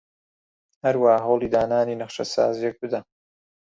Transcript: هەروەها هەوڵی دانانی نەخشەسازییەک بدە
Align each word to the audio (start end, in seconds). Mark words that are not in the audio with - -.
هەروەها 0.83 1.19
هەوڵی 1.25 1.51
دانانی 1.53 1.99
نەخشەسازییەک 2.01 2.75
بدە 2.81 2.99